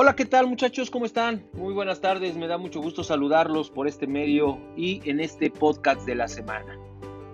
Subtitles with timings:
[0.00, 0.92] Hola, ¿qué tal muchachos?
[0.92, 1.42] ¿Cómo están?
[1.54, 6.06] Muy buenas tardes, me da mucho gusto saludarlos por este medio y en este podcast
[6.06, 6.78] de la semana,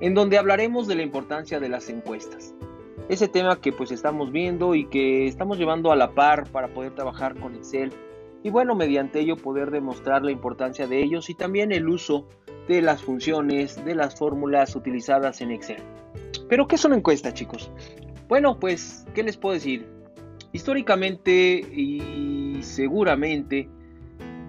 [0.00, 2.54] en donde hablaremos de la importancia de las encuestas.
[3.10, 6.94] Ese tema que pues estamos viendo y que estamos llevando a la par para poder
[6.94, 7.92] trabajar con Excel
[8.42, 12.26] y bueno, mediante ello poder demostrar la importancia de ellos y también el uso
[12.66, 15.82] de las funciones, de las fórmulas utilizadas en Excel.
[16.48, 17.70] Pero ¿qué son encuestas chicos?
[18.26, 19.86] Bueno, pues, ¿qué les puedo decir?
[20.54, 23.68] Históricamente y seguramente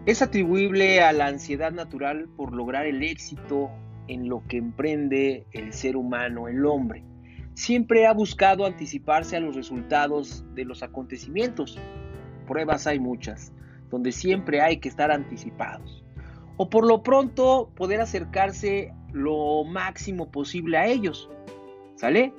[0.06, 3.70] es atribuible a la ansiedad natural por lograr el éxito
[4.08, 7.04] en lo que emprende el ser humano, el hombre.
[7.56, 11.80] Siempre ha buscado anticiparse a los resultados de los acontecimientos.
[12.46, 13.52] Pruebas hay muchas,
[13.90, 16.04] donde siempre hay que estar anticipados.
[16.58, 21.30] O por lo pronto poder acercarse lo máximo posible a ellos.
[21.96, 22.34] ¿Sale?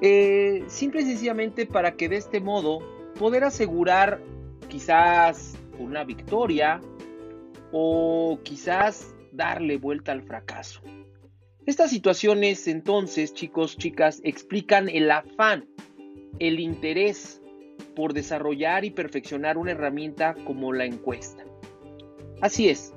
[0.00, 2.78] Eh, simple y sencillamente para que de este modo
[3.18, 4.22] poder asegurar
[4.70, 6.80] quizás una victoria
[7.72, 10.80] o quizás darle vuelta al fracaso.
[11.66, 15.68] Estas situaciones entonces, chicos, chicas, explican el afán,
[16.38, 17.42] el interés
[17.94, 21.44] por desarrollar y perfeccionar una herramienta como la encuesta.
[22.40, 22.94] Así es,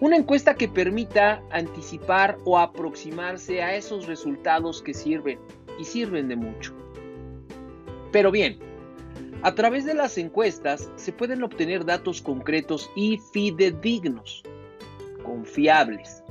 [0.00, 5.38] una encuesta que permita anticipar o aproximarse a esos resultados que sirven
[5.80, 6.72] y sirven de mucho.
[8.12, 8.58] Pero bien,
[9.44, 14.42] a través de las encuestas se pueden obtener datos concretos y fidedignos,
[15.22, 16.24] confiables,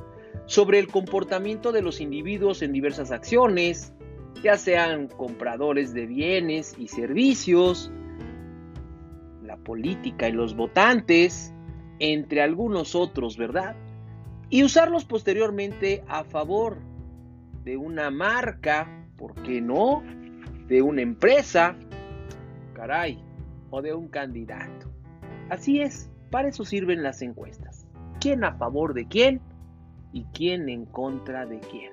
[0.48, 3.94] sobre el comportamiento de los individuos en diversas acciones,
[4.44, 7.92] ya sean compradores de bienes y servicios,
[9.44, 11.54] la política y los votantes,
[12.00, 13.76] entre algunos otros, ¿verdad?
[14.50, 16.80] Y usarlos posteriormente a favor
[17.64, 20.04] de una marca ¿por qué no?
[20.68, 21.76] De una empresa,
[23.70, 24.92] o de un candidato.
[25.50, 27.88] Así es, para eso sirven las encuestas.
[28.20, 29.42] ¿Quién a favor de quién
[30.12, 31.92] y quién en contra de quién?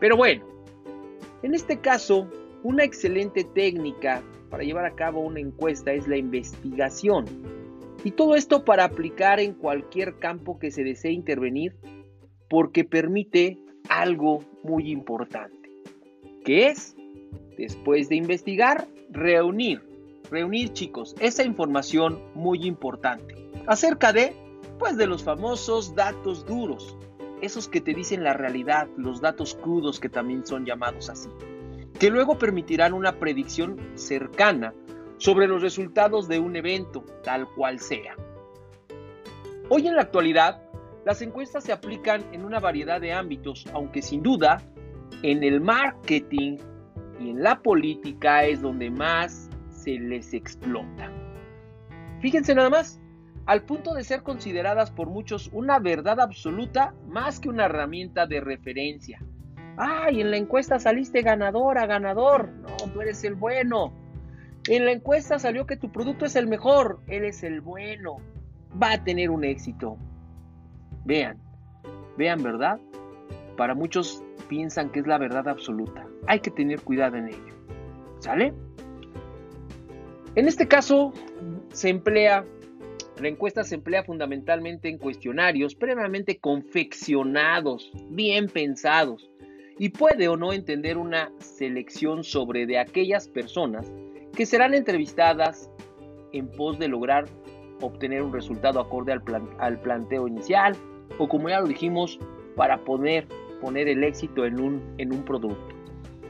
[0.00, 0.44] Pero bueno,
[1.42, 2.28] en este caso,
[2.62, 7.26] una excelente técnica para llevar a cabo una encuesta es la investigación.
[8.04, 11.76] Y todo esto para aplicar en cualquier campo que se desee intervenir
[12.48, 13.58] porque permite
[13.88, 15.62] algo muy importante
[16.44, 16.96] que es,
[17.56, 19.82] después de investigar, reunir,
[20.32, 24.34] reunir chicos, esa información muy importante acerca de,
[24.78, 26.96] pues de los famosos datos duros,
[27.42, 31.28] esos que te dicen la realidad, los datos crudos que también son llamados así,
[31.98, 34.74] que luego permitirán una predicción cercana
[35.18, 38.16] sobre los resultados de un evento, tal cual sea.
[39.68, 40.62] Hoy en la actualidad,
[41.04, 44.62] las encuestas se aplican en una variedad de ámbitos, aunque sin duda
[45.22, 46.56] en el marketing
[47.20, 49.50] y en la política es donde más
[49.82, 51.10] se les explota.
[52.20, 53.00] Fíjense nada más,
[53.46, 58.40] al punto de ser consideradas por muchos una verdad absoluta más que una herramienta de
[58.40, 59.20] referencia.
[59.76, 62.50] Ay, en la encuesta saliste ganadora, ganador.
[62.52, 63.92] No, tú eres el bueno.
[64.68, 68.18] En la encuesta salió que tu producto es el mejor, él es el bueno.
[68.80, 69.98] Va a tener un éxito.
[71.04, 71.38] Vean,
[72.16, 72.78] vean, ¿verdad?
[73.56, 76.06] Para muchos piensan que es la verdad absoluta.
[76.28, 77.54] Hay que tener cuidado en ello.
[78.20, 78.54] ¿Sale?
[80.34, 81.12] En este caso,
[81.72, 82.44] se emplea,
[83.20, 89.30] la encuesta se emplea fundamentalmente en cuestionarios previamente confeccionados, bien pensados,
[89.78, 93.92] y puede o no entender una selección sobre de aquellas personas
[94.34, 95.70] que serán entrevistadas
[96.32, 97.26] en pos de lograr
[97.82, 99.22] obtener un resultado acorde al,
[99.58, 100.74] al planteo inicial,
[101.18, 102.18] o como ya lo dijimos,
[102.56, 103.26] para poner
[103.62, 105.74] poner el éxito en un, en un producto.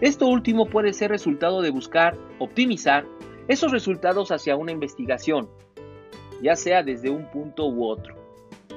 [0.03, 3.07] Esto último puede ser resultado de buscar optimizar
[3.53, 5.47] esos resultados hacia una investigación,
[6.43, 8.17] ya sea desde un punto u otro.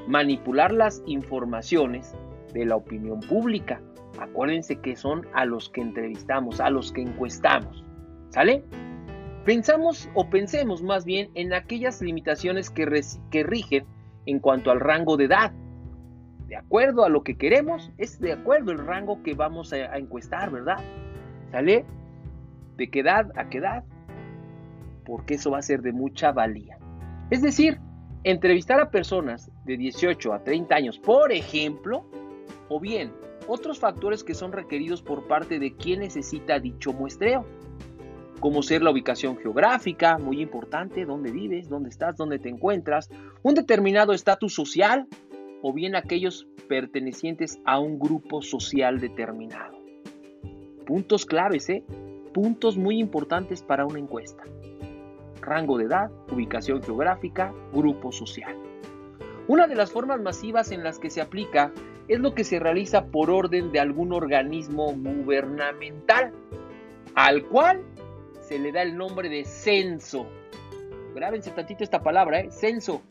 [0.07, 2.13] Manipular las informaciones
[2.53, 3.81] de la opinión pública.
[4.19, 7.85] Acuérdense que son a los que entrevistamos, a los que encuestamos.
[8.29, 8.63] ¿Sale?
[9.45, 12.85] Pensamos o pensemos más bien en aquellas limitaciones que,
[13.43, 13.85] rigen
[14.25, 15.53] en cuanto al rango de edad,
[16.47, 20.51] de acuerdo a lo que queremos, es de acuerdo el rango que vamos a, encuestar,
[20.51, 20.79] ¿verdad?
[21.51, 21.85] ¿Sale?
[22.75, 23.83] ¿De qué edad a qué edad?
[25.05, 26.77] Porque eso va a ser de mucha valía.
[27.29, 27.79] Es decir,
[28.23, 32.05] entrevistar a personas de 18 a 30 años, por ejemplo,
[32.69, 33.11] o bien
[33.47, 37.45] otros factores que son requeridos por parte de quien necesita dicho muestreo,
[38.39, 43.09] como ser la ubicación geográfica, muy importante, dónde vives, dónde estás, dónde te encuentras,
[43.43, 45.07] un determinado estatus social,
[45.61, 49.77] o bien aquellos pertenecientes a un grupo social determinado.
[50.85, 51.83] Puntos claves, ¿eh?
[52.33, 54.43] Puntos muy importantes para una encuesta.
[55.45, 58.55] Rango de edad, ubicación geográfica, grupo social.
[59.47, 61.71] Una de las formas masivas en las que se aplica
[62.07, 66.31] es lo que se realiza por orden de algún organismo gubernamental,
[67.15, 67.81] al cual
[68.41, 70.27] se le da el nombre de censo.
[71.13, 72.51] Grábense tantito esta palabra, ¿eh?
[72.51, 73.01] censo,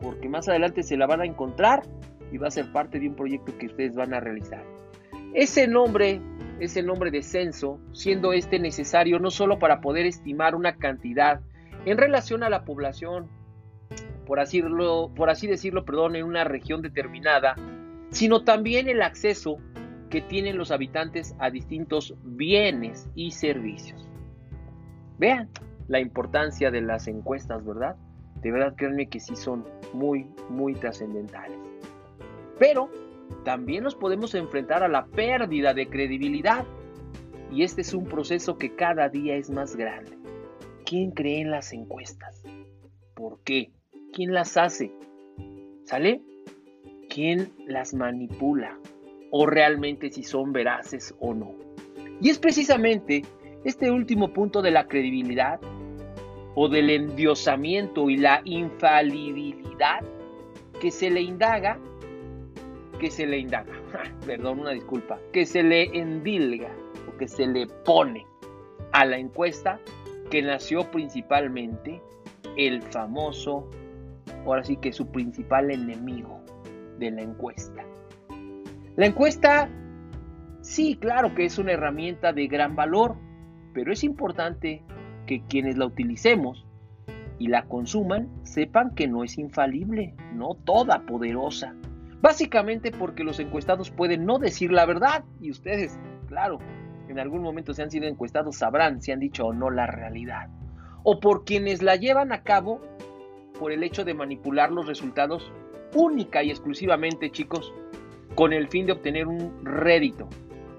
[0.00, 1.82] porque más adelante se la van a encontrar
[2.30, 4.64] y va a ser parte de un proyecto que ustedes van a realizar.
[5.34, 6.20] Ese nombre
[6.60, 11.40] es el nombre de censo, siendo este necesario no solo para poder estimar una cantidad
[11.84, 13.28] en relación a la población,
[14.26, 14.60] por así,
[15.46, 17.56] decirlo, perdón, en una región determinada,
[18.10, 19.58] sino también el acceso
[20.10, 24.08] que tienen los habitantes a distintos bienes y servicios.
[25.18, 25.48] Vean
[25.88, 27.96] la importancia de las encuestas, ¿verdad?
[28.42, 31.58] De verdad créanme que sí son muy, muy trascendentales.
[32.58, 32.90] Pero
[33.44, 36.64] también nos podemos enfrentar a la pérdida de credibilidad.
[37.50, 40.21] Y este es un proceso que cada día es más grande.
[40.92, 42.44] ¿Quién cree en las encuestas?
[43.14, 43.70] ¿Por qué?
[44.12, 44.92] ¿Quién las hace?
[45.84, 46.20] ¿Sale?
[47.08, 48.78] ¿Quién las manipula?
[49.30, 51.54] ¿O realmente si son veraces o no?
[52.20, 53.22] Y es precisamente
[53.64, 55.58] este último punto de la credibilidad
[56.56, 60.00] o del endiosamiento y la infalibilidad
[60.78, 61.80] que se le indaga
[63.00, 63.72] que se le indaga,
[64.26, 66.68] perdón, una disculpa, que se le endilga
[67.08, 68.26] o que se le pone
[68.92, 69.80] a la encuesta
[70.32, 72.00] que nació principalmente
[72.56, 73.68] el famoso,
[74.46, 76.40] ahora sí que su principal enemigo
[76.98, 77.84] de la encuesta.
[78.96, 79.68] La encuesta,
[80.62, 83.14] sí, claro que es una herramienta de gran valor,
[83.74, 84.82] pero es importante
[85.26, 86.66] que quienes la utilicemos
[87.38, 91.74] y la consuman sepan que no es infalible, no toda poderosa
[92.22, 95.98] Básicamente porque los encuestados pueden no decir la verdad y ustedes,
[96.28, 96.60] claro,
[97.08, 100.48] en algún momento se han sido encuestados sabrán si han dicho o no la realidad.
[101.02, 102.80] O por quienes la llevan a cabo
[103.58, 105.52] por el hecho de manipular los resultados
[105.94, 107.72] única y exclusivamente, chicos,
[108.34, 110.28] con el fin de obtener un rédito,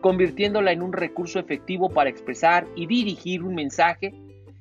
[0.01, 4.13] convirtiéndola en un recurso efectivo para expresar y dirigir un mensaje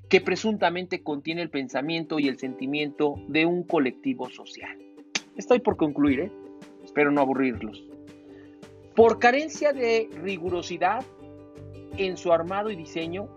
[0.08, 4.76] que presuntamente contiene el pensamiento y el sentimiento de un colectivo social.
[5.37, 6.32] Estoy por concluir, ¿eh?
[6.85, 7.82] espero no aburrirlos.
[8.94, 11.03] Por carencia de rigurosidad
[11.97, 13.29] en su armado y diseño,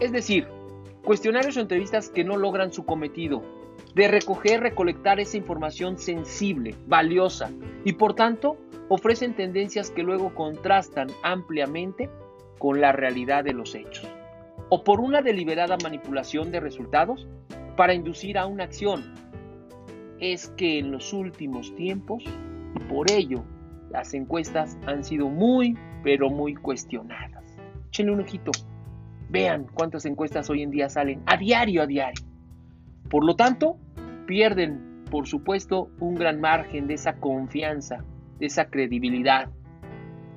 [0.00, 0.46] es decir,
[1.04, 3.42] cuestionarios o entrevistas que no logran su cometido,
[3.94, 7.50] de recoger, recolectar esa información sensible, valiosa,
[7.84, 8.56] y por tanto
[8.88, 12.10] ofrecen tendencias que luego contrastan ampliamente
[12.58, 14.06] con la realidad de los hechos,
[14.68, 17.26] o por una deliberada manipulación de resultados
[17.76, 19.14] para inducir a una acción,
[20.20, 22.24] es que en los últimos tiempos,
[22.88, 23.44] por ello,
[23.90, 27.44] las encuestas han sido muy, pero muy cuestionadas.
[27.88, 28.52] Échenle un ojito.
[29.30, 32.24] Vean cuántas encuestas hoy en día salen a diario, a diario.
[33.10, 33.78] Por lo tanto,
[34.26, 38.04] pierden, por supuesto, un gran margen de esa confianza,
[38.38, 39.50] de esa credibilidad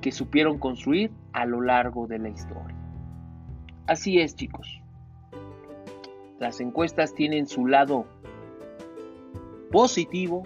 [0.00, 2.76] que supieron construir a lo largo de la historia.
[3.86, 4.82] Así es, chicos.
[6.38, 8.06] Las encuestas tienen su lado
[9.70, 10.42] positivo,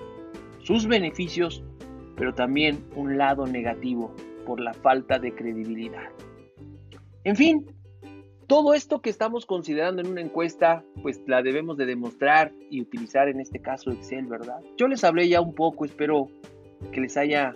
[0.59, 1.65] sus beneficios,
[2.17, 4.15] pero también un lado negativo
[4.47, 6.09] por la falta de credibilidad.
[7.25, 7.67] En fin,
[8.47, 13.29] todo esto que estamos considerando en una encuesta, pues la debemos de demostrar y utilizar
[13.29, 14.61] en este caso Excel, ¿verdad?
[14.77, 16.29] Yo les hablé ya un poco, espero
[16.93, 17.53] que les haya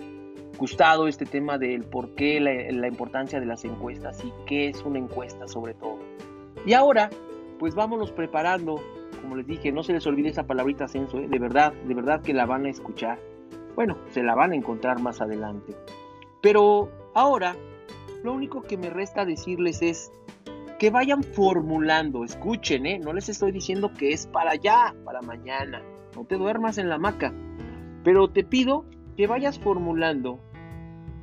[0.59, 4.99] gustado este tema del por qué la, importancia de las encuestas y qué es una
[4.99, 6.01] encuesta sobre todo.
[6.67, 7.09] Y ahora,
[7.59, 8.83] pues vámonos preparando
[9.21, 11.29] como les dije, no se les olvide esa palabrita censo, ¿eh?
[11.29, 13.19] de verdad, de verdad que la van a escuchar.
[13.77, 15.75] Bueno, se la van a encontrar más adelante.
[16.43, 17.57] Pero ahora,
[18.23, 20.11] lo único que me resta decirles es
[20.79, 22.99] que vayan formulando, escuchen, ¿eh?
[22.99, 25.83] no les estoy diciendo que es para allá, para mañana,
[26.17, 27.35] no te duermas en la hamaca,
[28.03, 30.41] pero te pido que vayas formulando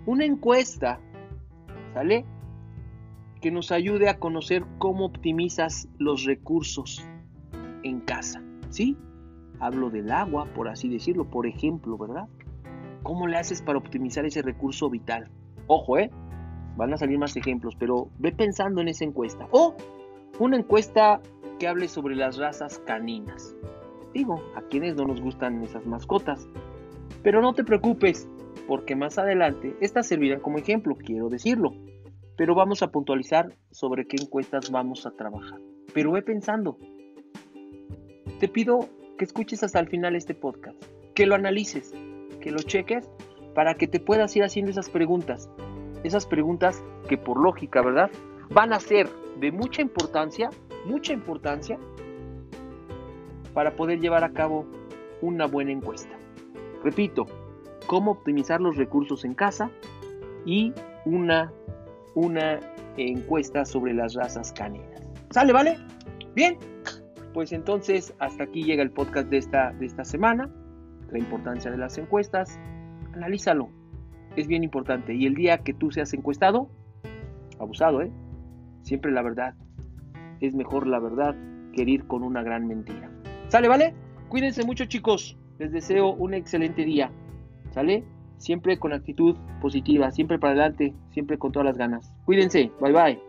[0.05, 0.99] una encuesta,
[1.95, 2.23] ¿sale?
[3.41, 7.03] Que nos ayude a conocer cómo optimizas los recursos
[7.81, 8.95] en casa, ¿sí?
[9.59, 12.27] Hablo del agua, por así decirlo, por ejemplo, ¿verdad?
[13.03, 15.29] ¿Cómo le haces para optimizar ese recurso vital?
[15.67, 16.09] Ojo, ¿eh?
[16.75, 19.47] Van a salir más ejemplos, pero ve pensando en esa encuesta.
[19.51, 19.75] O
[20.39, 21.21] una encuesta
[21.59, 23.55] que hable sobre las razas caninas.
[24.13, 26.47] Digo, a quienes no nos gustan esas mascotas.
[27.23, 28.29] Pero no te preocupes,
[28.67, 31.73] porque más adelante estas servirán como ejemplo, quiero decirlo.
[32.35, 35.59] Pero vamos a puntualizar sobre qué encuestas vamos a trabajar.
[35.93, 36.77] Pero ve pensando,
[38.39, 38.87] te pido
[39.17, 40.81] que escuches hasta el final este podcast,
[41.15, 41.93] que lo analices,
[42.47, 43.09] que lo cheques
[43.53, 45.49] para que te puedas ir haciendo esas preguntas.
[46.05, 48.09] Esas preguntas que por lógica, ¿verdad?
[48.49, 50.49] Van a ser de mucha importancia,
[50.85, 51.77] mucha importancia
[53.53, 54.65] para poder llevar a cabo
[55.21, 56.15] una buena encuesta.
[56.85, 57.25] Repito,
[57.85, 59.69] cómo optimizar los recursos en casa
[60.45, 60.71] y
[61.03, 61.51] una,
[62.15, 62.61] una
[62.95, 65.01] encuesta sobre las razas caninas.
[65.31, 65.77] ¿Sale, vale?
[66.33, 66.57] Bien,
[67.33, 70.49] pues entonces hasta aquí llega el podcast de esta, de esta semana.
[71.11, 72.59] La importancia de las encuestas.
[73.13, 73.69] Analízalo.
[74.35, 75.13] Es bien importante.
[75.13, 76.69] Y el día que tú seas encuestado,
[77.59, 78.11] abusado, ¿eh?
[78.83, 79.55] Siempre la verdad.
[80.39, 81.35] Es mejor la verdad
[81.73, 83.09] que ir con una gran mentira.
[83.47, 83.93] ¿Sale, vale?
[84.29, 85.37] Cuídense mucho, chicos.
[85.57, 87.11] Les deseo un excelente día.
[87.71, 88.03] ¿Sale?
[88.37, 92.13] Siempre con actitud positiva, siempre para adelante, siempre con todas las ganas.
[92.25, 92.71] Cuídense.
[92.79, 93.26] Bye bye.